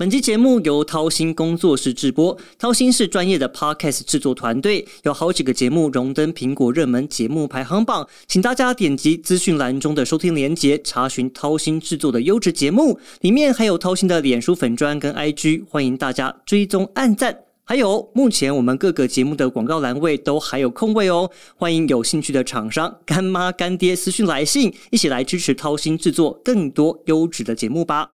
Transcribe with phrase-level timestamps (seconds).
[0.00, 17.38] 本期节目由掏心工作室制播，掏心是专业的 podcast 制作团队，有好几个节目荣登苹果热门节目排行榜，请大家点击资讯栏中的收听连结，查询掏心制作的优质节目，里面还有掏心的脸书粉砖跟 IG，欢迎大家追踪按赞。
[17.64, 28.08] 还有，目前我们各个节目的广告栏位都还有空位哦，欢迎有兴趣的厂商干妈干爹私讯来信，一起来支持掏心制作更多优质的节目吧。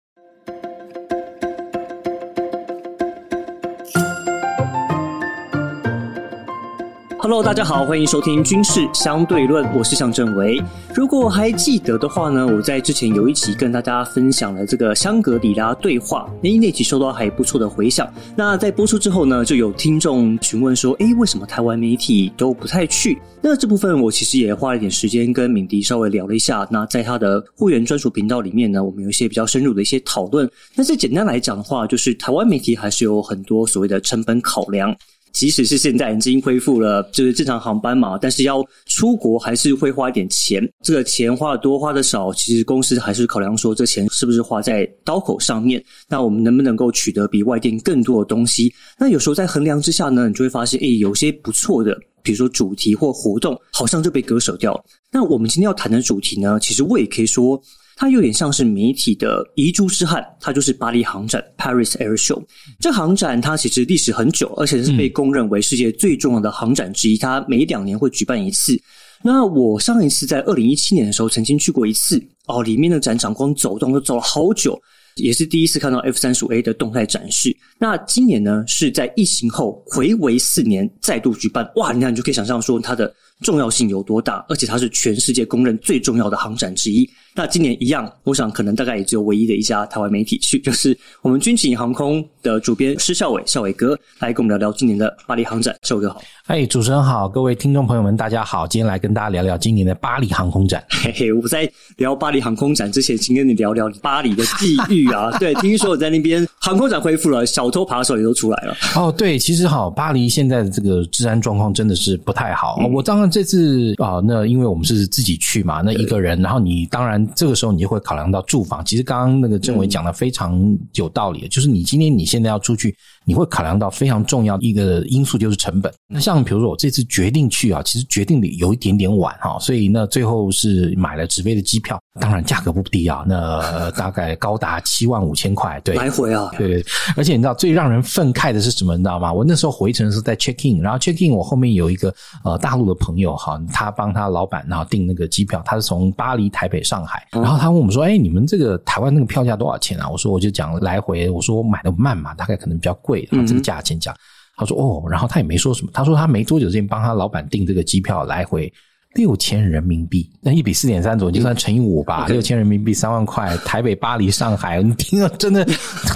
[7.24, 10.62] Hello，大家好，欢迎收听《军事相对论》，我是向正维。
[10.94, 18.06] 如果还记得的话呢，我在之前有一集跟大家分享了这个香格里拉对话，那，那集收到还不错的回响。
[18.36, 23.18] 那在播出之后呢，就有听众询问说，诶，为什么台湾媒体都不太去？
[23.40, 26.68] 那这部分我其实也花了一点时间跟敏迪稍微聊了一下。
[26.70, 30.46] 那在他的会员专属频道里面呢，我们有一些比较深入的一些讨论。
[30.76, 34.94] 但是简单来讲的话，就是台湾媒体还是有很多所谓的成本考量。
[35.34, 40.66] 即使是现在已经恢复了，就是正常航班嘛，但是要出国还是会花一点钱。
[40.80, 45.82] 这个钱花的多花的少，其实公司还是考量说，这钱是不是花在刀口上面？
[46.08, 48.72] 那我们能不能够取得比外店更多的东西？
[48.96, 54.82] 那有时候在衡量之下呢，你就会发现，哎，有些不错的，比如说主题或活动，好像就被割舍掉。
[55.10, 57.60] 那我们今天要谈的主题呢，其实我也可以说。
[57.96, 62.42] 它有点像是媒体的遗珠之憾，它就是巴黎航展 （Paris Air Show）。
[62.80, 67.16] 这航展它其实历史很久，而且是被公认为世界最重要的航展之一。
[67.16, 68.80] 它每两年会举办一次。
[69.22, 74.78] 那我上一次在二零一七年的时候曾经去过一次哦，里面的展场光走动都走了好久，
[75.16, 77.56] 也是第一次看到 F 三十五 A 的动态展示。
[77.78, 81.92] 那今年呢是在疫情后回违四年再度举办，哇！
[81.92, 83.14] 你看你就可以想象说它的
[83.44, 87.08] 重要性有多大，而且它是全世界公认最重要的航展之一。
[87.36, 95.76] 那今年一样，我想可能大概也只有唯一的一家台湾媒体去，就是我们军情航空的主编施孝伟，孝伟哥来跟我们聊聊今年的巴黎航展。
[95.82, 100.82] 孝伟哥好，哎，主持人好，各位听众朋友们，大家好，今天来跟大家聊聊今年的巴黎航空展。
[101.02, 105.30] 嘿嘿，我在聊巴黎航空展之前，先跟你聊聊巴黎的地域啊。
[105.38, 108.76] 对，听说我在那边航空展恢复了，小偷扒手也都出来了。
[108.94, 112.76] 哦，对，其实好，巴黎现在的这个治安状况真的是不太好。
[112.92, 117.26] 我当然这次啊，那因为我们是自己去嘛，那一个人，然后你当然。
[117.34, 118.84] 这个时候你就会考量到住房。
[118.84, 122.94] 其实刚刚那个政委讲的非常有道理，就是你今天你现在要出去。
[123.26, 125.90] 你会考量到非常重要的一个因素，就是成本。
[126.06, 136.84] 那像比如说我这次决定去啊，其实决定的有一点点晚哈，所以那最后是买了直飞的机票，当然价格不低啊，那 大概高达七万五千块，对，来回啊，对。
[137.16, 138.94] 而且你知道最让人愤慨的是什么？
[138.94, 139.32] 你知道吗？
[139.32, 154.14] 我那时候回程是在 check in，然后 check in 我后面有一个呃大陆的朋友哈，他帮他老板然后订那个机票，他是从巴黎、台北、上海，然后他问我们说：“哎，你们这个台湾那个票价多少钱啊？”我说：“我就讲来回，我说我买的慢嘛，大概可能比较贵。”然后这个价钱讲，
[154.56, 158.72] 他说哦，然后他也没说什么，他说他没多久之前帮他老板订这个机票来回。
[159.14, 162.26] 六千人民币，那一比四点三左右，就算乘以五吧。
[162.28, 165.66] 六千人民币三万块， 台北、巴黎、上海，你听了真的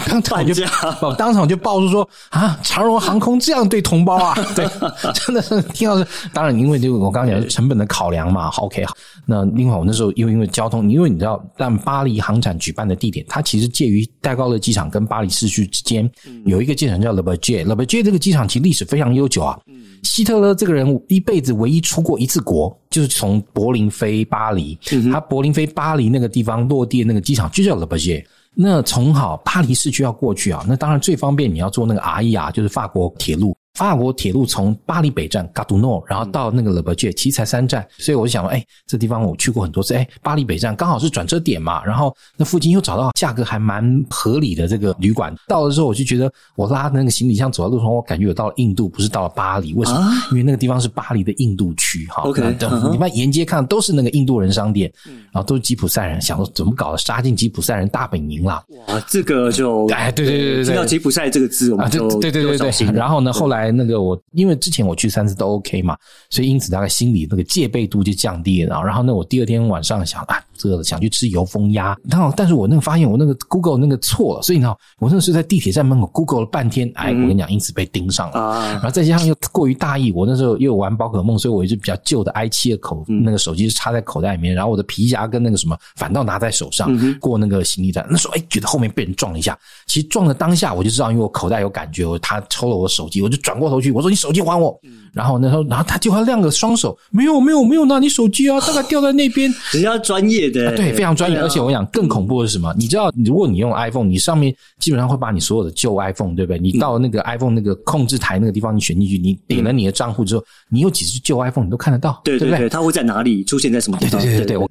[0.08, 0.54] 当场就
[1.16, 4.66] 当场就爆出说啊，长荣航空这样对同胞啊， 对，
[5.14, 6.06] 真的是听到是。
[6.32, 8.48] 当然，因为就我刚刚讲成本的考量嘛。
[8.58, 8.96] OK，好。
[9.24, 16.10] 那另外我那时候因为因为交通，因为你知道，但巴黎航展举办的地点，它其实介于戴高乐机场跟巴黎市区之间，
[16.44, 19.58] 有一个机场叫 Le b e r g e Le b e r g e 这个机场其实历史非常悠久啊。
[20.04, 24.78] 希特勒这个人一辈子唯一出过一次国，就是从柏林飞巴黎。
[25.12, 33.56] 他柏林飞巴黎那个地方落地的那个机场就叫 Le b e r g e 那从好巴黎市区要过去啊，那当然最方便你要坐那个 RER，就是法国铁路。
[33.78, 50.00] 法国铁路从巴黎北站 g a d o n 然后到那个 Le b e r g e 其实才三站，所以我就想说，哎，这地方我去过很多次，哎，巴黎北站刚好是转车点嘛，然后那附近又找到价格还蛮合理的这个旅馆，到了之后我就觉得，我拉那个行李箱走在路上，我感觉我到了印度，不是到了巴黎，为什么？
[50.32, 52.42] 因为那个地方是巴黎的印度区，哈，OK，
[52.90, 54.92] 你们沿街看都是那个印度人商店，
[55.30, 65.96] 然后都是吉普赛人，想说怎么搞的，杀进吉普赛人大本营了，哇，这个就，哎，对对对对，听到吉普赛这个字，我们就对对对对，然后呢，后来那个我因为之前我去三次都 OK 嘛，
[66.30, 68.82] 所以因此大概心里那个戒备度就降低了。
[68.82, 70.36] 然后呢，我第二天晚上想啊。
[70.58, 78.72] 这个想去吃油封鸭，然后但是我那个发现我那个 Google 那个错了，所以呢，我那是在地铁站门口 Google 了半天，哎，我跟你讲，因此被盯上了。
[78.72, 88.06] 然后再加上又过于大意，我那时候又玩宝可梦，所以我一直比较旧的 i 七的口那个手机是插在口袋里面，然后我的皮夹跟那个什么反倒拿在手上过那个行李站。
[88.10, 89.56] 那时候哎，觉得后面被人撞了一下，
[89.86, 94.78] 其实撞的当下我就知道，因为我口袋有感觉，我他抽了我手机，我就转过头去，我说你手机还我。
[95.12, 99.52] 然后那时候，然后他就还亮个双手，没有没有没有拿你手机啊，大概掉在那边。
[99.72, 101.38] 人家专业业的，对，非常专业。
[101.38, 102.74] 而且我讲更恐怖的是什么？
[102.78, 106.58] 你知道，如果你用 iPhone，你上面基本上会把你所有的旧 iPhone，对不对？
[106.58, 112.38] 你到那个 iPhone 那个控制台那个地方，你选进去，你点了你的账户之后，你有几只旧 iPhone 你都看得到，不对？
[112.38, 114.20] 对对对，它会在哪里出现在什么地对方？
[114.20, 114.68] 对对对对，我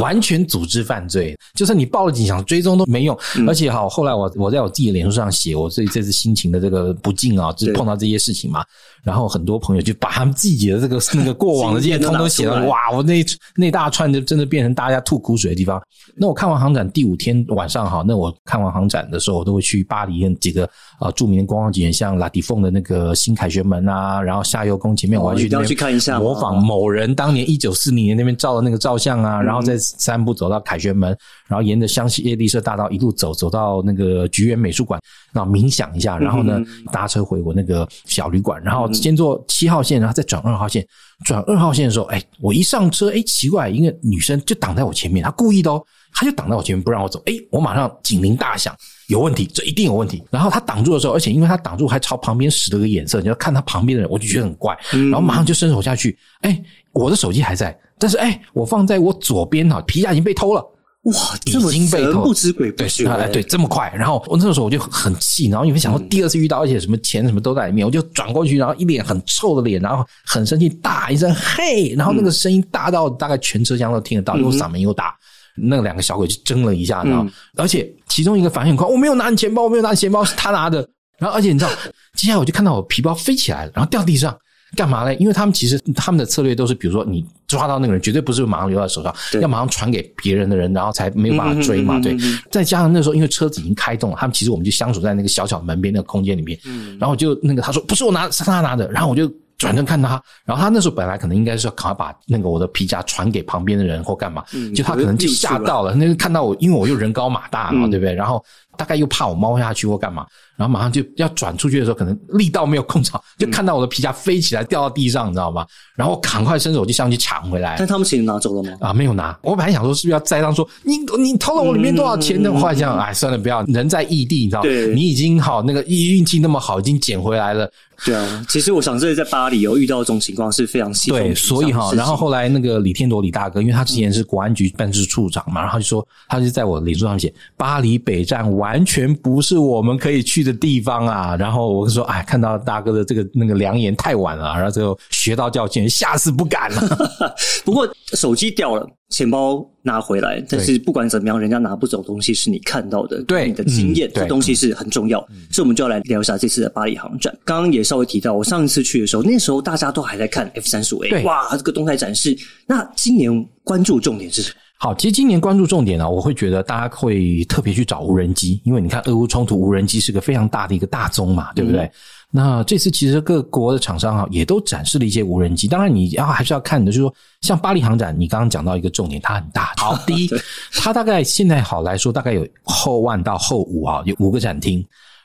[0.00, 3.16] 完全组织犯罪，就算你报了警想追踪都没用。
[3.36, 8.64] 嗯而且哈，后来我我在我自己的脸书上写我对这次心情的这个不敬啊，就是碰到这些事情嘛。
[9.02, 15.82] 然后很多朋友就把他们自己的这个 那个过往的这些通通写到经验都拿出来哇，我那一那大串就真的变成大家吐苦水的地方。
[16.16, 20.68] 那我看完航展第五天晚上哈，那我看完航展的时候，我都会去巴黎跟几个
[21.00, 31.16] 呃著名的观光景点，像拉蒂凤的那个新凯旋门啊，然后夏悠宫前面我要去看一下模仿某人当年一九四零年那边照的那个照相啊，然后再三步走到凯旋门，
[31.48, 35.00] 然后沿着香榭丽舍大道一路走，走到那个菊园美术馆，
[35.34, 36.60] 然后冥想一下，然后呢
[36.92, 40.86] 搭车回我那个小旅馆，然后先坐七号线，然后再转二号线。
[41.24, 45.82] 转二号线的时候，哎，我一上车，哎，奇怪，一个女生就挡在我前面，她故意的哦，
[46.12, 48.74] 她就挡在我前面不让我走，哎，我马上警铃大响，
[49.06, 50.22] 有问题，这一定有问题。
[50.30, 56.60] 然后她挡住的时候，而且因为她挡住还朝旁边使了个眼色，你要看她旁边的人，我就觉得很怪，然后马上就伸手下去，哎，
[56.92, 60.64] 我的手机还在，但是哎，我放在我左边哈，皮夹已经被偷了。
[61.04, 61.12] 哇，
[61.44, 63.92] 这么已经被偷神不知鬼不对，觉，哎，对，这么快。
[63.94, 75.14] 然后我那个时候我就很气，然后因为想说第二次遇到，而且什么钱什么都在里面，我就转过去，然后一脸很臭的脸，然后很生气，大一声嘿，然后那个声音大到大概全车厢都听得到，因为我嗓门又大。
[75.56, 80.78] 那两个小鬼就争了一下，然后而且其中一个反应很快，我没有拿你钱包，我没有拿你钱包，是他拿的。
[81.18, 81.70] 然后而且你知道，
[82.16, 84.36] 接下来我就看到我皮包飞起来了，然后掉地上。
[84.74, 85.14] 干嘛呢？
[85.16, 91.98] 因为他们其实他们的策略都是，比如说你抓到那个人，绝对不是马上留在手上，要马上传给别人的人，然后才没有办法追嘛。
[92.00, 92.16] 对
[92.50, 96.58] 再加上那时候因为车子已经开动了，他们其实我们就相处在那个小小门边那个空间里面。
[96.66, 99.32] 嗯然后我就那个他说不是我拿的，是他拿的，然后我就。
[99.56, 108.12] 转身看他，然后他那时候本来可能应该是要赶快把那个我的皮夹传给旁边的人或干嘛，嗯就他可能就吓到了，那个看到我，因为我又人高马大嘛，嗯对不对？
[108.12, 108.44] 然后
[108.76, 110.26] 大概又怕我猫下去或干嘛，
[110.56, 115.66] 然后马上就要转出去的时候，可能力道没有控好，就看到我的皮夹飞起来掉到地上，你知道吗？
[115.96, 117.86] 然后赶快伸手就上去抢回来但。
[117.86, 118.76] 他们钱拿走了吗？
[118.80, 119.38] 啊，没有拿。
[119.42, 122.52] 我本来想说是不是要栽赃说你你偷了我里面多少钱呢？
[122.52, 123.62] 后来这样，哎，算了，不要。
[123.64, 127.70] 人在异地，你知道，对你已经好那个运运气那么好，已经捡回来了。
[128.04, 141.36] 对啊，其实我想这里在巴黎有遇到这种情况是非常稀松对，所以哈，然后后来那个李天铎李大哥，因为他之前是国安局办事处长嘛，然后就说，他就在我脸书上写，巴黎北站完全不是我们可以去的地方啊。
[141.36, 146.80] 然后我就说，哎，看到大哥的这个那个良言太晚了，然后就学到教训，下次不敢了。
[147.62, 155.20] 不过手机掉了，钱包拿回来，但是不管怎么样，人家拿不走东西是你看到的，对你的经验，这东西是很重要。
[155.50, 157.36] 所以我们就要来聊一下这次的巴黎航展。
[157.44, 162.34] 刚刚也稍微提到，我上一次去的时候，那时候大家都还在看 F 三十五 A，哇，这个动态展示。
[162.66, 164.56] 那今年关注重点是什么？
[164.84, 171.90] 好，其实今年关注重点呢、我会觉得大家会特别去找无人机，因为你看俄乌冲突，无人机是个非常大的一个大宗嘛，对不对？
[172.30, 175.66] 那这次其实各国的厂商啊，也都展示了一些无人机。
[175.66, 179.72] 当然，你要还是要看的，就是说，像巴黎航展，你刚刚讲到一个重点，它很大。
[179.78, 180.28] 好，第一，
[180.76, 184.84] 它大概现在好来说，大概有后万到后五啊，有五个展厅。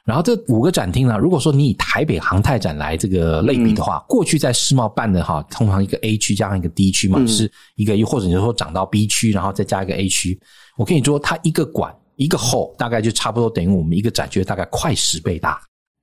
[0.10, 10.40] 然后这五个展厅呢，如果说你以台北航太展来这个类比的话，过去在世贸办的哈，通常一个 A 区加上一个 D 区嘛，是一个，又或者你说涨到 B 区，然后再加一个 A 区。
[10.78, 15.62] 我跟你说，它一个馆一个 hall 大概就差不多等于我们一个展区的大概快十倍大。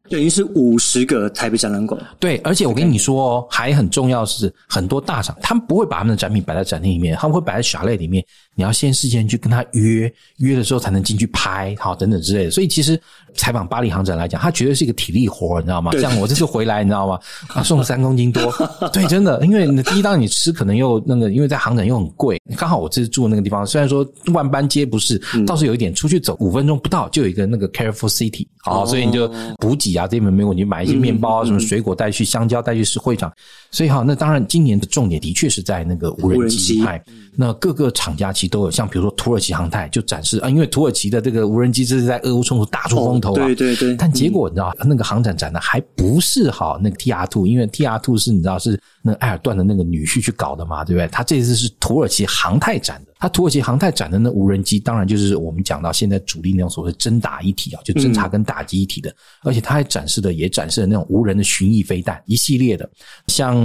[0.09, 8.25] 等于是五十个台北展览馆，对，而且我跟你说哦，还很重要是，很多大厂他们不会把他们的展品摆在展厅里面，他们会摆在小类里面。
[8.59, 12.51] 你要先事先去跟他约，约了之后才能进去拍，好等等之类的。
[12.51, 12.99] 所以其实
[13.35, 15.91] 采访巴黎航展来讲，它绝对是一个体力活，你知道吗？
[15.91, 17.19] 对像我这次回来，你知道吗？
[17.53, 18.51] 啊，送了三公斤多，
[18.95, 22.41] 对，真的，因为你第一当然你吃可能又那个，因为在航展又很贵。
[22.57, 29.29] 刚好我这次住的那个地方，虽然说万般皆不是，倒是有一点出去走五分钟不到就有一个那个 Careful City，好，所以你就
[29.59, 33.33] 补给啊这边没有问题，买一些面包啊什么水果带去，香蕉带去是会场。
[33.71, 36.85] 所以哈，那当然今年的重点的确是在那个无人机机。
[36.85, 37.03] 派。
[37.39, 43.95] 那各个厂家其实都有，像比如说土耳其航太就展示啊，因为土耳其的这个无人机这是在俄乌冲突大出风头啊，哦对对对。
[43.95, 51.07] 但结果你知道，那个航展展的还不是好那个 TR Two，因为 TR Two 是你知道是那个埃尔段的那个女婿去搞的嘛，对不对？
[51.09, 62.89] 他这次是土耳其航太展的，他土耳其航太展的那无人机，当然就是我们讲到现在主力那种所谓的侦打一体啊，就侦察跟打击一体的，而且他还展示的也展示了那种无人的巡弋飞弹一系列的，
[63.29, 63.57] 像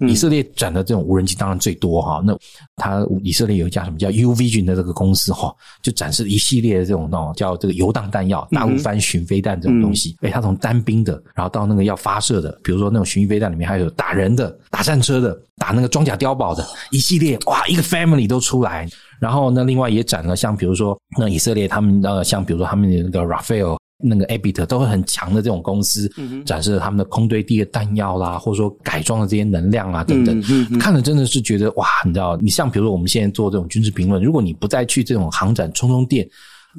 [0.00, 2.36] 以色列展的这种无人机当然最多哈，那
[2.76, 10.16] 他以色列有一家什么叫 U Vision 的这个公司哈，就展示一系列的这种哦叫这个游荡弹药、大陆翻巡飞弹这种东西。
[10.22, 18.88] 哎，他从单兵的，然后到那个要发射的，比如说那种巡弋飞弹里面还有打人的、打战车的、打那个装甲碉堡的，一系列哇，一个 family 都出来。
[19.20, 23.76] 然后呢，另外也展了像比如说那以色列他们呃，像比如说他们的那个 Rafael。
[24.00, 26.10] 那个 Abit 都会很强的这种公司，
[26.44, 30.42] 展示了他们的空对地的弹药啦，或者说改装的这些能量啊等等，
[30.78, 36.28] 看了真的是觉得哇，你知道，你像比如说我们现在做这种军事评论，如果你不再去这种航展充充电。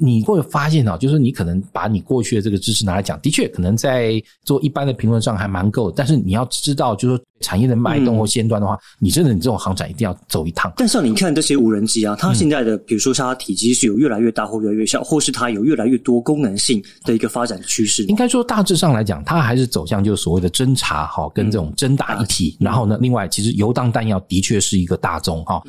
[0.00, 5.90] 你会发现啊，就是你可能把你过去的这个知识拿来讲，的确可能在做一般的评论上还蛮够。
[5.90, 10.72] 但是你要知道，就是说产业的脉动或先端的话，你真的你这种航展一定要走一趟。
[10.76, 18.04] 但是你看这些无人机啊，它现在的比如说它体积是有越来越大或越来越小，或是它有越来越多功能性的一个发展趋势。
[18.04, 22.56] 应该说大致上来讲，它还是走向就是所谓的侦察哈，跟这种侦打一体。
[22.60, 25.62] 然后呢，另外其实游荡弹药的确是一个大宗哈。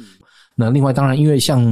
[0.56, 1.64] 那另外当然，因为像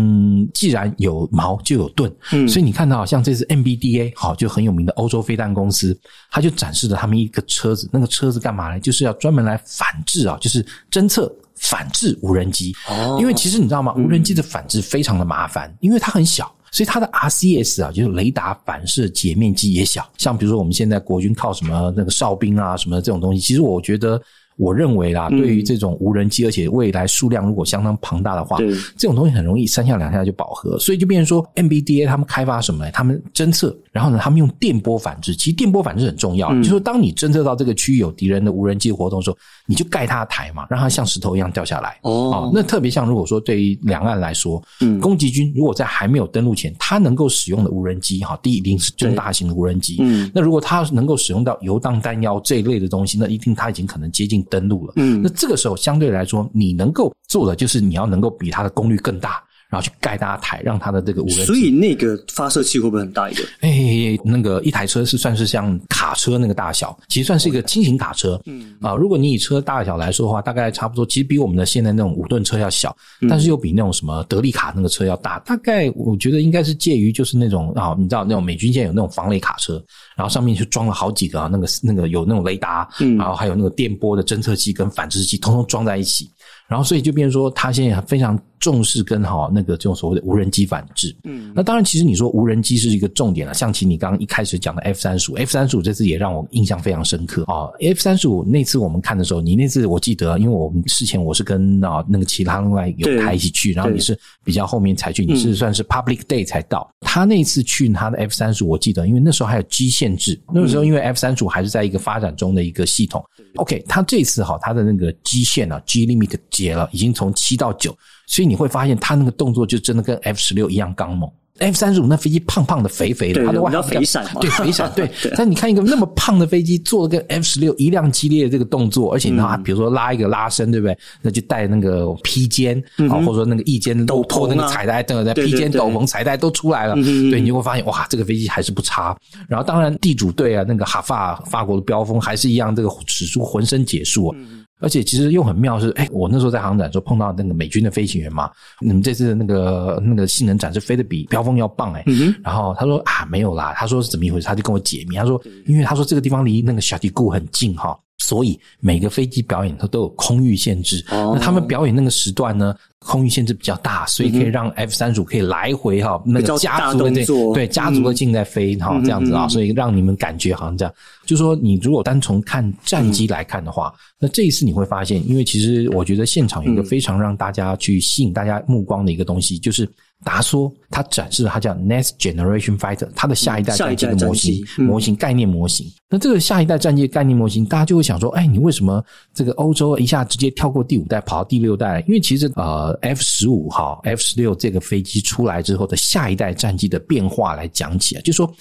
[0.55, 5.95] 既然有矛就有盾，嗯，所以你看到像这次 MBDA 好就很有名的欧洲飞弹公司，
[6.31, 8.79] 它就展示了他们一个车子，那个车子干嘛呢？
[8.79, 12.73] 就是要专门来反制啊，就是侦测反制无人机。
[12.89, 13.93] 哦，因为其实你知道吗？
[13.93, 20.09] 无人机的反制非常的麻烦，因为它很小，所以它的 RCS 啊，就是雷达反射截面积也小。
[20.17, 24.19] 像比如说我们现在国军靠什么那个哨兵啊什么这种东西，其实我觉得。
[24.61, 28.57] 我认为啦，对于这种无人机，而且未来数量如果相当庞大的话，
[28.95, 32.91] 这种东西很容易三下两下就饱和，所以就变成说，MBDA 他们开发什么呢？
[32.91, 35.35] 他们侦测，然后呢，他们用电波反制。
[35.35, 41.97] 其实电波反制很重要，就是说，当你侦测到这个区域有敌人的无人机活动的时候，你就盖它的台嘛，让它像石头一样掉下来。
[42.03, 49.97] 哦，那特别像如果说对于两岸来说，嗯，攻击军如果在还没有登陆前，他能够使用的无人机，哈，第一定是中大型的无人机。
[50.01, 54.45] 嗯，那如果他能够使用到游荡弹药这一类的东西，那一定他已经可能接近。
[54.51, 59.41] 登录了，嗯，那这个时候相对来说，你能够做的就是你要能够比它的功率更大。
[59.71, 61.45] 然后去盖大台，让它的这个无人。
[61.45, 63.43] 所以那个发射器会不会很大一个？
[63.61, 68.39] 哎，那个一台车是算是像卡车那个大小，其实算是一个轻型卡车。
[68.45, 72.93] 嗯啊，如果你以车大小来说的话，大概差不多，其实比我们的现在那种五吨车要小，
[73.29, 75.39] 但是又比那种什么德利卡那个车要大。
[75.39, 79.81] 大概我觉得应该是介于就是那种啊，你知道那种美军现在有那种防雷卡车，
[80.17, 86.29] 然后上面就装了好几个啊，那个那个有那种雷达，嗯，然后还有那个电波的侦测器跟反制器，通通装在一起。
[86.67, 91.13] 然后，所以就变成说，它现在非常重视跟哈那个这种所谓的无人机反制。
[91.23, 93.53] 嗯，那当然，其实你说无人机是一个重点了。
[93.53, 97.67] 像其你刚刚一开始讲的 F 三十五，F 三十五这次也让我印象非常深刻啊。
[97.81, 106.89] F 三十五那次我们看的时候，你那次我记得，因为我们事前我是跟啊那个其他另外有台一起去，然后你是比较后面才去，你是算是 Public Day 才到。
[107.01, 113.23] 他那次去他的 F 三十五，我记得，因为那时候还有基限制，那个时候因为 F 三十五还是在一个发展中的一个系统。
[113.55, 117.93] OK，他这次哈，他的那个基线啊，G limit 解了，已经从七到九，
[118.31, 121.29] 所以你会发现他那个动作就真的跟 F 十六一样刚猛。
[121.59, 125.11] F 三十五那飞机胖胖的、肥肥的，它的外号肥闪，对肥闪， 对。
[125.35, 130.97] 但你看一个那么胖的飞机，做了跟 F 十六一样激烈的这个动作，而且呢，比如说拉一个拉伸，对不对？
[131.21, 136.95] 那就带那个披肩啊，或者说那个翼肩斗篷、那个彩带，对对，披肩、斗篷、彩带都出来了。
[136.95, 139.15] 对，你就会发现哇，这个飞机还是不差。
[139.47, 144.37] 然后当然地主队啊，那个哈法法国的标风还是一样，这个使出浑身解数啊。
[144.81, 152.03] 而且其实又很妙，是哎，我那时候在航展时候碰到那个美军的飞行员嘛，你们这次那个那个性能展示飞得比标风要棒哎，
[152.43, 157.97] 然后他说啊没有啦，他说是怎么一回事，他就跟我解密，他说因为他说这个地方离那个小迪库很近哈。
[158.21, 170.93] 所以每个飞机表演它都有空域限制，那他们表演那个时段呢，空域限制比较大，所以可以让 F 三十五可以来回哈那个家族的这对家族的镜在飞哈这样子啊，所以让你们感觉好像这样。
[171.25, 179.89] 就说你如果单从看战机来看的话，那这一次你会发现，因为其实我觉得现场有一个非常让大家去吸引大家目光的一个东西，就是。
[180.23, 185.91] 达说，他展示了他叫 Next Generation Fighter，它的下一代战机的模型、模型概念模型。
[186.09, 192.03] 那这个下一代战机概念模型，大家就会想说：，哎，你为什么这个欧洲一下直接跳过第五代跑到第六代？
[192.07, 198.51] 因为其实呃，F 十五号、F 十六这个飞机出来之后的下一代战机的变化来讲起来，就说。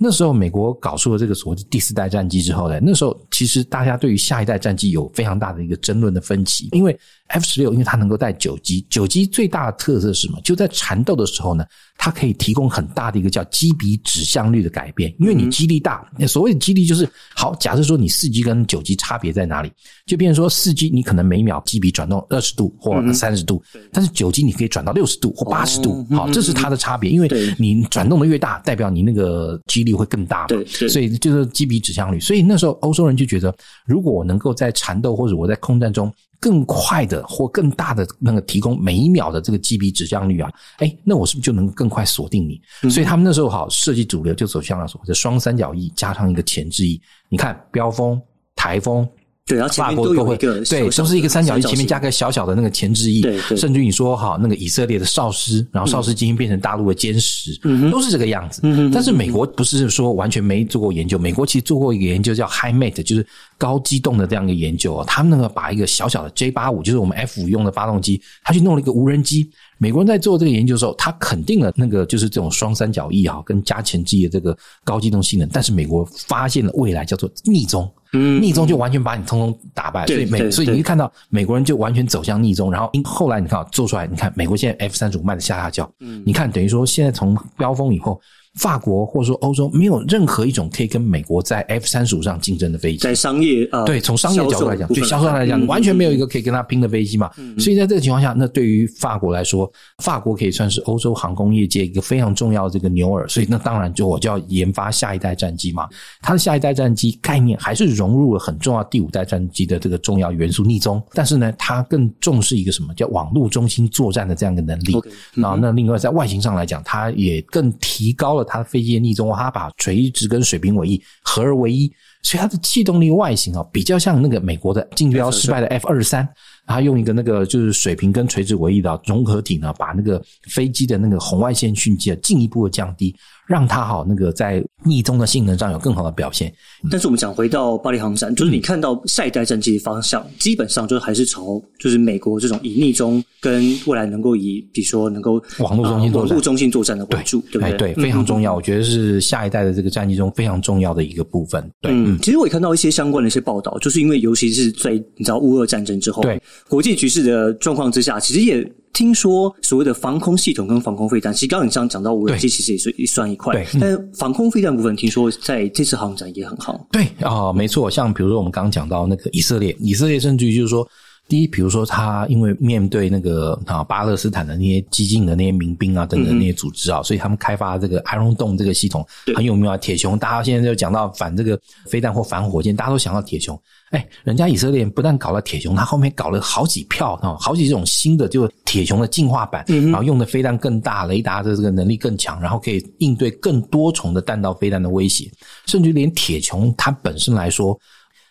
[0.00, 10.40] 那时候美国搞出了这个所谓的第四代战机之后呢，那时候其实大家对于下一代战机有非常大的一个争论的分歧，因为 F 十六因为它能够带九机，九机最大的特色是什么？
[10.42, 11.64] 就在缠斗的时候呢。
[12.00, 17.52] 它可以提供很大的一个叫机比指向率的改变，因为你机力大，所谓的机力就是好。
[17.56, 19.72] 假设说你四 G 跟九 G 差别在哪里，
[20.06, 23.60] 就变成说四 G 你可能每秒机比转动二十度或三十度，
[23.92, 27.10] 但是九 G 你可以转到六十度或八十度，好，这是它的差别。
[27.10, 27.28] 因为
[27.58, 30.56] 你转动的越大，代表你那个机力力会更大嘛，
[30.88, 32.20] 所以就是基比指向率。
[32.20, 33.54] 所以那时候欧洲人就觉得，
[33.86, 42.60] 如果我能够在缠斗或者我在空战中更快的或更大的那个提供每一秒的这个 GB 指向率啊，哎，那我是不是就能更快锁定你？
[42.90, 47.00] 所以他们那时候好设计主流就走向了所谓的双三角翼加上一个前置翼。
[47.28, 48.20] 你看标风、
[48.54, 49.08] 台风。
[49.48, 53.22] 对，然后前法国都会面都有一个对，小都是一个三角翼，形前面加个小小的那个前置翼，
[53.56, 57.58] 甚至于你说哈，那个以色列的哨师，然后哨师精英变成大陆的歼十，
[57.90, 58.60] 都是这个样子。
[58.92, 63.26] 但是美国不是说完全没做过研究，美国其实做过一个研究叫 High Mate，就是
[63.56, 65.04] 高机动的这样一个研究哦。
[65.06, 69.48] 他们那个把一个小小的 J 八五，就是我们 F 五用的发动机，他去弄了一个无人机。
[69.78, 75.48] 美国人在做这个研究的时候，他肯定了那个就是这种双三角翼啊，跟加前置翼的这个高机动性能。
[75.52, 80.06] 但是美国发现了未来叫做逆中，嗯逆中就完全把你通通打败。
[80.06, 88.20] 所以美，所以你一看到美国人就完全走向逆中，然后因后来你看啊做出来，你看美国现在 F 三十五卖的下下叫，嗯你看等于说现在从飙风以后，
[88.58, 92.98] 法国或者说欧洲没有任何一种可以跟美国在 F 三十五上竞争的飞机。
[92.98, 97.30] 在商业呃对，从商业角度来讲，对销售来讲，嗯完全没有一个可以跟他拼的飞机嘛。
[97.58, 99.70] 所以在这个情况下，那对于法国来说，
[100.02, 103.28] 法国可以算是欧洲航空业界一个非常重要的这个牛耳。
[103.28, 105.88] 所以那当然就我就要研发下一代战机嘛。
[106.20, 114.96] 它的下一代战机概念还是融入了很重要第五代战机的这个重要元素逆中，但是呢，它更重视一个什么叫网络中心作战的这样一个能力。
[115.34, 121.90] 然后那另外在外形上来讲，它也更提高了它的飞机的逆中，它把垂直跟水平尾翼合而为一，
[122.22, 126.28] 所以它的气动力外形啊，比较像那个美国的竞标失败的 F 二三，
[126.66, 133.14] 它用一个那个就是水平跟垂直尾翼的融合体呢，把那个飞机的那个红外线讯迹啊进一步的降低，
[133.48, 136.52] 让它好那个在逆中的性能上有更好的表现。
[136.90, 147.94] 但是我们讲回到巴黎航展，就是你看到下一代战机的方向，基本上就还是朝就是美国这种以逆中跟未来能够以比如说能够网络中心作战呃网络中心作战的为主，对不哎，对？
[147.94, 151.62] 对，非常重要，我觉得是下一代的这个战机中非常重要的一个部分。
[151.80, 158.62] 对，嗯，其实我也看到一些相关的一些报道，就是因为尤其是在你知道乌俄战争之后，对国际局势的状况之下，其实也
[158.98, 166.84] 听说所谓的防空系统跟防空飞弹，其实刚刚你这样讲到无人机，其实也是也算一块对，嗯但是防空飞弹部分，听说在这次航展也很好。
[166.90, 170.84] 对啊、没错，像比如说我们刚刚讲到那个以色列，以色列甚至于就是说，
[171.28, 179.06] 第一，比如说他因为面对那个啊巴勒斯坦的那些激进的那些民兵啊等等那些组织啊，所以他们开发这个 Iron Dome 这个系统
[179.36, 179.76] 很有名啊。
[179.76, 183.58] 铁穹，大家现在就讲到反这个飞弹或反火箭，大家都想到铁穹。
[183.90, 195.30] 哎，人家以色列不但搞了铁穹，他后面搞了好几票啊，好几种新的就铁穹的进化版，然后用的飞弹更大，雷达的这个能力更强，然后可以应对更多重的弹道飞弹的威胁，
[195.66, 197.78] 甚至连铁穹它本身来说，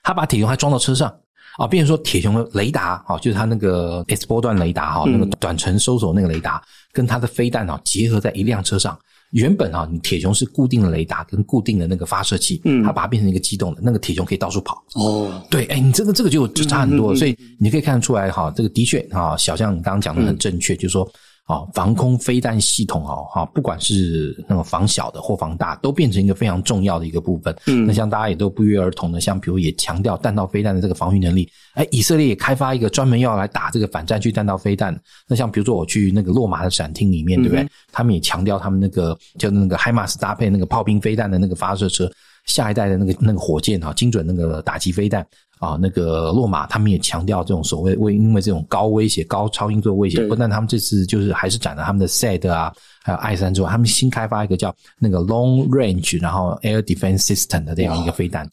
[0.02, 1.14] 他把铁穹还装到车上。
[1.58, 6.62] 啊，变成说铁熊的雷达啊，就是它那个 S 波段雷达哈，那个短程搜索那个雷达，
[6.94, 8.98] 跟它的飞弹啊结合在一辆车上。
[9.32, 14.82] 原本啊，你铁熊是固定的雷达跟固定的那个发射器，嗯它把它变成一个机动的，那个铁熊可以到处跑。
[14.96, 21.10] 哦，对，哎，你这个这个就就差很多，嗯嗯嗯所以你可以看得出来哈，这个的确啊，小象你刚刚讲的很正确，就是说。
[21.48, 27.56] 啊，防空飞弹系统哦，哈，不管是那种防小的或防大，都变成一个非常重要的一个部分。
[27.68, 31.50] 嗯那像大家也都不约而同的，像比如也强调弹道飞弹的这个防御能力。
[31.76, 34.94] 哎，以色列也开发一个专门要来打这个反战区弹道飞弹。
[35.26, 37.66] 那像比如说我去那个洛马的展厅里面，对不对？
[37.94, 42.12] 他们也强调他们那个就那个海马斯搭配那个炮兵飞弹的那个发射车，
[42.44, 45.26] 下一代的那个那个火箭啊，精准那个打击飞弹。
[45.60, 52.72] 啊，那个洛马他们也强调这种所谓为因为这种高威胁、高超音速的威胁，不但他们这次就是还是展了他们的 SAD 啊，
[53.04, 58.50] 还有 I 三之外，他们新开发一个叫那个 Long Range 然后 Air Defense System 的这样一个飞弹。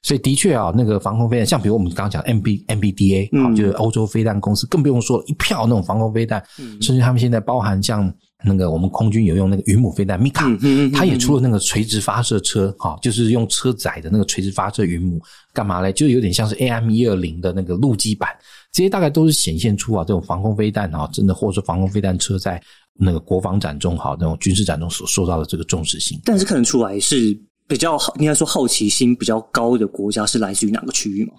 [0.00, 3.56] 所以的确啊，那个防空飞弹，像比如我们刚刚讲 M B M B D A 啊、嗯。
[3.56, 6.42] 就是欧洲飞弹公司，更不用说一票那种防空飞弹，
[6.80, 8.10] 甚至他们现在包含像
[8.44, 10.46] 那个我们空军有用那个云母飞弹米卡、
[10.94, 15.20] 它也出了那个垂直发射车，哈、就是用车载的那个垂直发射云母，
[15.52, 15.92] 干嘛嘞？
[15.92, 18.30] 就有点像是 A M 一二零的那个陆基版，
[18.72, 22.62] 这些大概都是显现出啊这种防空飞弹啊，真的或者说防空飞弹车在
[22.94, 26.20] 那个国防展中哈那种军事展中所受到的这个重视性。
[26.24, 31.32] 但是看得出来是比较好，应该说好奇心比较高的国家是来自于哪个区域嘛？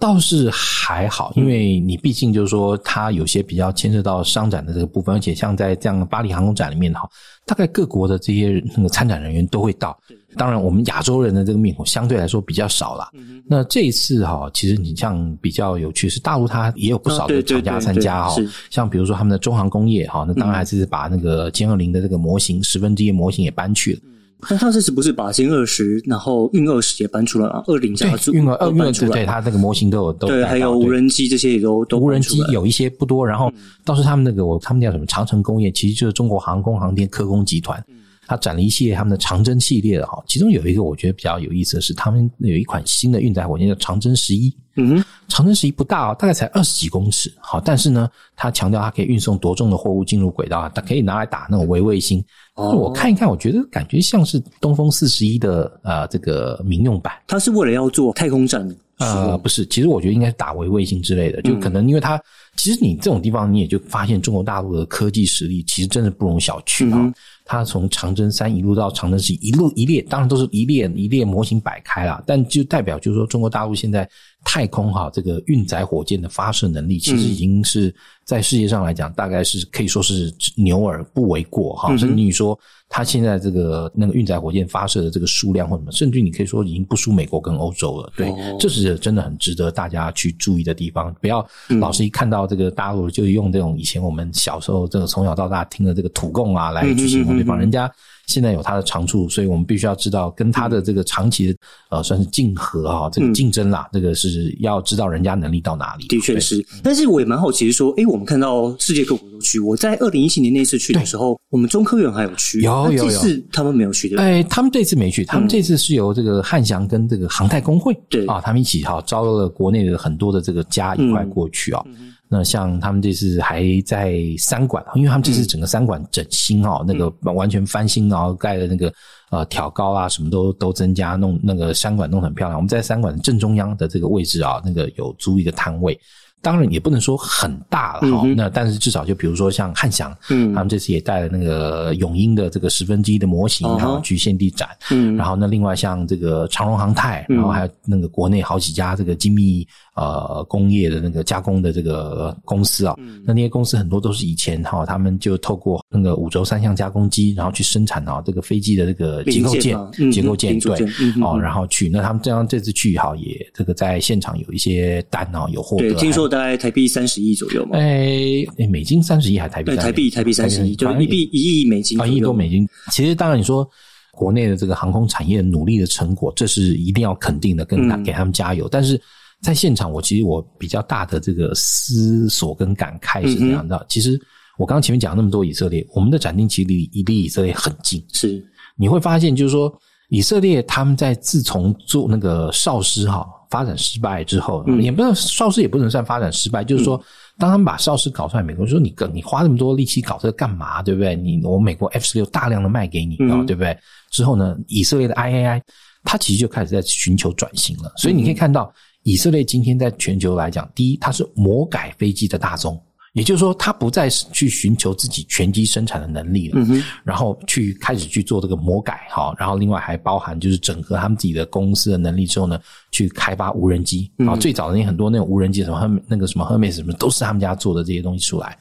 [0.00, 7.00] 倒是还好，因为你毕竟就是说，它有些比较牵涉到商展的这个部分，而且像在这样的巴黎航空展里面哈，
[7.44, 9.98] 大概各国的这些那个参展人员都会到。
[10.36, 13.10] 当然，我们亚洲人的这个面孔相对来说比较少啦。
[13.44, 18.36] 那这一次哈，其实你像比较有趣是大陆，它也有不少的厂家参加哈
[18.70, 24.00] 像比如说他们的中航工业哈，那当然还是把那个歼二零的这个模型十分之一的模型也搬去了。
[24.48, 33.52] 但他这次不是把歼二十，然后运二十也搬出来了，二零加对，组运二二运二都搬出来对对，它那个模型都有都对，还有无人机这些也都都无人机有一些不多，然后
[33.84, 37.82] 倒是他们那个我他们叫什么长城工业，其实就是中国航空航天科工集团。
[38.30, 44.54] 他展了一系列他们的长征系列的哈，其中有一个我觉得比较有意思的是，他们有一款新的运载火箭叫长征十一。
[44.76, 52.22] 嗯，长征十一不大哦，大概才二十几公尺，好，但是呢，它强调它可以运送多重的货物进入轨道，它可以拿来打那种微卫星。
[52.58, 57.12] 哦我看一看，我觉得感觉像是东风四十一的呃这个民用版。
[57.26, 58.68] 它是为了要做太空站
[58.98, 62.20] 呃，不是，其实我觉得应该是打回卫星之类的，就可能因为它，
[62.58, 67.10] 其实你这种地方你也就发现中国大陆的科技实力其实真的不容小觑啊。
[67.50, 74.06] 它从长征三一路到长征十一，一路一列，当然都是一列一列模型摆开了，但就代表就是说中国大陆现在
[74.44, 77.94] 太空哈这个运载火箭的发射能力，其实已经是
[78.26, 88.12] 在世界上来讲，大概是可以说是牛耳不为过哈，甚至你说它现在这个那个运载火箭发射的这个数量或什么，甚至你可以说已经不输美国跟欧洲了。
[88.14, 91.14] 对，这是真的很值得大家去注意的地方。
[91.18, 91.42] 不要
[91.80, 97.88] 老是一看到这个大陆就用这种以前我们小时候这个从小到大听的这个土共啊来去形容对方，人家。
[98.26, 101.58] 现在有他的长处，所以我们必须要知道跟他的这个长期的
[101.88, 106.06] 呃算是竞合啊，这个竞争啦，这个是要知道人家能力到哪里。
[106.08, 109.58] 的确是，但是我也蛮好奇，说，诶，我们看到世界各国都去。
[109.58, 114.20] 我在二零一七年那次去的时候，我们中科院还有去，有有有，他们没有去的。
[114.20, 121.82] 哎，他们这次没去，他们这次是由这个汉翔跟这个航太工会对啊，他们一起哈招了国内的很多的这个家一块过去啊。
[122.28, 128.92] 那像他们这次还在三馆，因为他们这次整个三馆整新哦，那个完全翻新，然后盖的那个
[129.30, 132.58] 呃挑高啊，什么都都增加，弄那个三馆弄得很漂亮。
[132.58, 135.98] 我们在三馆正中央的这个位置啊，那个有租一个摊位。
[136.40, 149.66] 当然也不能说很大了哈，那但是至少就比如说像汉翔，嗯，他们这次也带了那个永英的这个十分之一的模型，然后去现地展，嗯，然后呢，另外像这个长荣航太，然后还有那个国内好几家这个精密
[149.98, 159.76] 呃工业的那个加工的这个公司啊，那那些公司很多都是以前哈，他们就透过那个五轴三项加工机，然后去生产啊这个飞机的这个结构件、
[160.12, 160.86] 结构件对，
[161.20, 166.28] 哦，然后去，那他们这样这次去哈也这个在现场有一些单哦，有获得，听说。
[166.28, 167.78] 大概台币三十亿左右嘛？
[167.78, 169.70] 哎哎，美金三十亿还是台币？
[169.70, 172.68] 对，台币台币三十亿，就一币一亿美金，一亿多美金。
[172.92, 173.66] 其实当然你说
[174.12, 178.68] 国内的这个航空产业努力的成果，这是一定要肯定的，跟他给他们加油。
[178.70, 179.00] 但是
[179.42, 183.84] 在现场，我其实我比较大的这个思索跟感慨是这样的。
[183.88, 184.20] 其实
[184.58, 188.04] 我刚刚前面讲那么多以色列，我们的展厅其实离离以色列很近。
[188.12, 188.44] 是
[188.76, 189.72] 你会发现，就是说
[190.08, 193.26] 以色列他们在自从做那个少师哈。
[193.50, 197.02] 发展失败之后，也不知道邵氏也不能算发展失败，就是说，
[197.38, 201.16] 当他们把少师搞出来，美国说你你花那么多力气搞这个干嘛，对不对？
[201.16, 203.74] 你我美国 F 十六大量的卖给你啊，对不对？
[204.10, 205.62] 之后呢，以色列的 I A I，
[206.04, 207.90] 它其实就开始在寻求转型了。
[207.96, 208.70] 所以你可以看到，
[209.08, 212.78] 以色列今天在全球来讲，第一，它是魔改飞机的大宗。
[213.14, 216.60] 也就是说，它不再是去寻求自己全机生产的能力了，
[217.02, 222.60] 然后去开始去做这个魔改哈，然后另外还包含就是整合他们自己的公司的能力之后呢，
[222.92, 224.36] 去开发无人机啊。
[224.36, 228.58] 最早的那很多那种无人机什么那个什么 Hermes 什么都是他们家做的这些东西出来。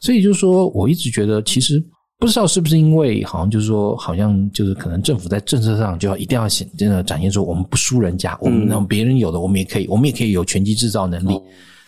[0.00, 1.82] 所以就是说，我一直觉得其实
[2.18, 11.38] 不知道是不是因为好像就是说，好像就是可能政府在政策上就要一定要显真的展现出我们不输人家，我们让别人有的我们也可以，我们也可以有拳击制造能力。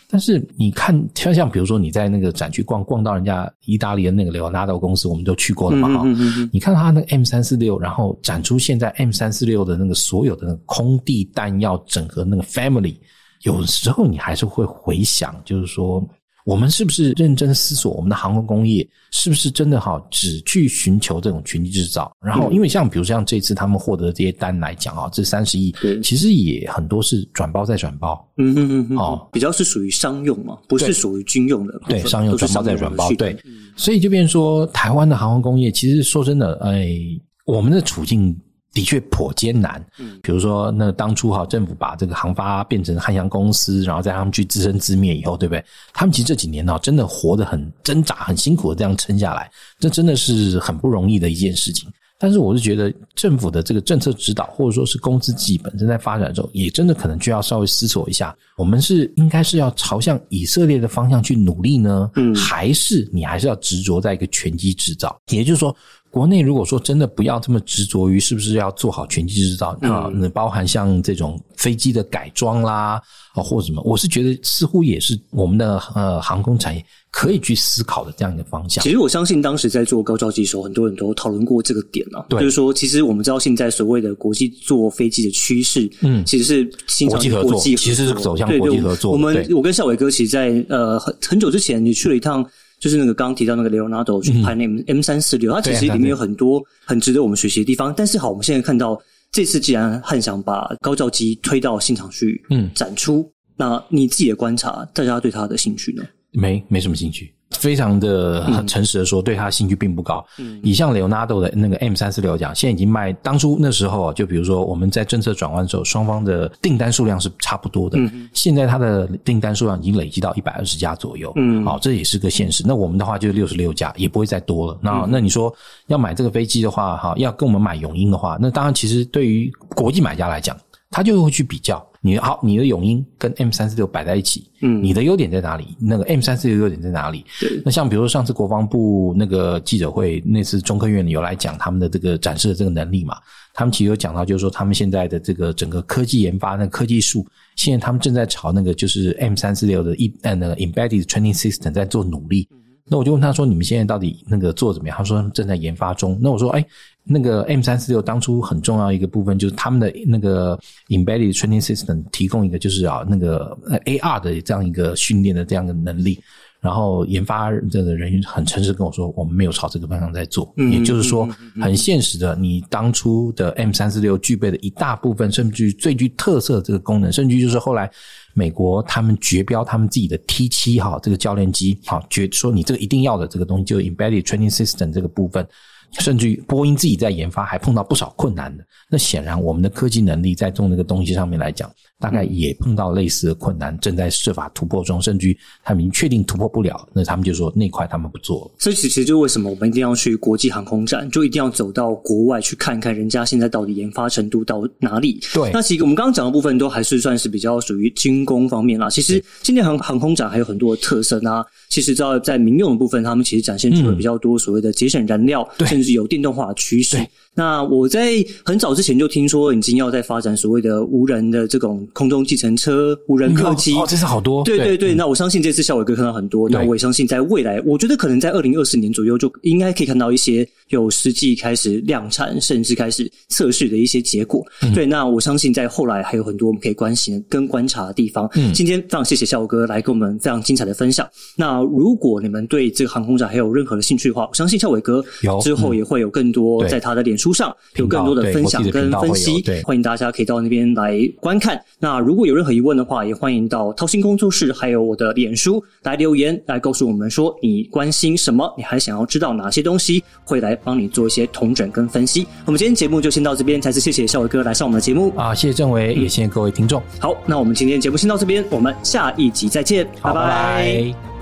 [0.08, 6.04] 但是你看，像像比如说你在那个展区逛逛到人家意大利的那个雷欧纳多公司，我们都去过了嘛哈。
[6.52, 12.96] 你看他那个 M 三四六，然后展出现在 M 三四六的那个所有的那个空地弹药整合那个 family，
[13.42, 16.06] 有时候你还是会回想，就是说。
[16.46, 22.11] 我们是不是认真思索我们的航空工业是不是真的哈，只去寻求这种群体制造？
[22.24, 33.37] 然后，因为像比如像这次他们获得这些单来讲啊，这三十亿，其实也很多是转包再转包，嗯嗯嗯，哦，比较是属于商用嘛，不是属于军用的，对，商用转包再转包，对，
[33.74, 36.96] 所以就变说台湾的航空工业，其实说真的，哎，
[37.44, 38.35] 我们的处境。
[38.76, 45.64] 的确颇艰难，嗯，比如说那当初哈政府把这个航发变成汉阳公司，然后在他们去自生自灭以后，对不对？
[45.94, 51.90] 他们其实这几年呢，真的活得很挣扎、很辛苦的这样撑下来，这真的是很不容易的一件事情。
[52.18, 65.18] 但是我是觉得政府的这个政策指导，或者说是公司自己本身在发展的时候，也真的可能就要稍微思索一下，我们是应该是要朝向以色列的方向去努力呢，嗯，还是你还是要执着在一个全机制造？
[65.30, 65.74] 也就是说。
[66.11, 73.01] 国内如果说真的不要这么执着于是不是要做好全机制造啊，那包含像这种飞机的改装啦
[73.35, 78.83] 啊或什么，我是觉得似乎也是我们的呃航空产业可以去思考的这样一个方向。
[78.83, 89.12] 其实我相信当时在做高教机的时候，很多人都讨论过这个点啊，就是说其实我们知道现在所谓的国际坐飞机的趋势，嗯，其实是新国际合作，其实是走向国际合作。
[89.12, 92.42] 我们我跟孝伟哥其实，在呃很很久之前，你去了一趟。
[92.78, 97.92] 就是那个刚刚提到那个 Leonardo 去拍那 M 三四六，它其实里面有很多很值得我们学习的地方。
[97.96, 99.00] 但是好，我们现在看到
[99.32, 106.04] 这次既然汉想把高照机推到现场去嗯展出，那你自己的观察，大家对它的兴趣呢？
[106.37, 107.33] 没没什么兴趣。
[107.53, 110.22] 非常的很诚实的说，对他兴趣并不高。
[110.37, 113.12] 嗯以像 Leonardo 的那个 M 三四六讲，现在已经卖。
[113.14, 117.99] 当初那时候啊，就比如说我们在政策转弯的时候，双方的订单数量是差不多的。
[118.35, 121.33] 现在它的订单数量已经累积到一百二十家左右。
[121.37, 122.64] 嗯，好，这也是个现实。
[122.66, 124.79] 那我们的话就六十六家，也不会再多了。
[124.83, 125.55] 那那你说
[125.87, 130.55] 要买这个飞机的话，哈，要跟我们买永鹰的话，那当然其实对于国际买家来讲，
[130.90, 131.85] 他就会去比较。
[132.07, 135.77] 你好，你的永鹰跟 M 三四六摆在一起，嗯，你的优点在哪里？
[135.81, 137.25] 那个 M 三四六优点在哪里？
[137.40, 143.16] 对，那像比如说上次国防部那个记者会，那次中科院有来讲他们的这个展示的这个能力嘛？
[143.53, 152.49] 他们其实有讲到，就是说他们现在的这个整个科技研发，那科技树，现在他们正在朝那个就是 M 三四六的一呃那个 embedded training system 在做努力。
[152.88, 156.64] 那我就问他说：“你们现在到底那个做怎么样？”他说：“正在研发中。”那我说：“哎，
[157.09, 166.21] 那个 M 三四六当初很重要一个部分就是他们的那个 embedded training system 提供一个就是啊那个 AR 的这样一个训练的这样的能力。”
[166.59, 171.29] 然后研发这个人很诚实跟我说：“我们没有朝这个方向在做。”也就是说，
[171.61, 177.90] 很现实的，你当初的 M 三四六具备的一大部分，甚至最具特色这个功能，甚至就是后来。
[178.38, 185.49] 美国他们绝标他们自己的 T 七哈这个教练机好绝说你这个一定要的这个东西就 embedded training system 这个部分。
[185.98, 195.00] 甚至于波音自己在研发还碰到不少困难的，那显然我们的科技能力在做那个东西上面来讲，大概也碰到类似的困难，正在设法突破中。
[195.00, 198.50] 甚至于他们已经确定突破不了，那他们就说那块他们不做。
[198.59, 205.20] 所以其实就为什么我们一定要去国际航空展，就一定要走到国外去看看人家现在到底研发程度到哪里？
[205.32, 205.50] 对。
[205.52, 208.90] 那其实我们刚刚讲的部分都还是算是比较属于军工方面啦。
[208.90, 211.44] 其实今年航航空展还有很多的特色呢。
[211.68, 216.96] 其实，在在民用的部分，他们其实展现出了比较多所谓的节省燃料，甚至有电动化的趋势。
[217.37, 223.75] 那我在很早之前就听说，已经要在发展所谓的无人的这种空中计程车、无人客机。
[223.75, 224.42] 哦，这是好多。
[224.42, 226.49] 对对对，那我相信这次校伟哥看到很多。
[226.49, 234.42] 那我也相信，在未来，我觉得可能在二零二四年左右，就应该可以看到一些有实际开始量产，甚至开始测试的一些结果。
[234.75, 238.27] 对，那我相信在后来还有很多我们可以关心跟观察的地方。
[238.35, 241.07] 嗯，今天非常谢谢校伟哥来跟我们非常精彩的分享。
[241.37, 245.05] 那如果你们对这个航空展还有任何的兴趣的话，我相信校伟哥
[245.42, 248.06] 之后也会有更多在他的脸书上有更。
[248.06, 251.60] 多的分享跟分析，欢迎大家可以到那边来观看。
[251.80, 262.28] 那如果有任何疑问的话，也欢迎到掏心工作室还有我的脸书来留言，来告诉我们说你关心什么，你还想要知道哪些东西，会来帮你做一些同整跟分析。
[262.44, 266.80] 我们今天节目就先到这边，再次谢谢孝伟哥来上我们的节目啊，谢谢政委，也谢谢各位听众。
[267.00, 271.15] 好，那我们今天节目先到这边，我们下一集再见，拜拜。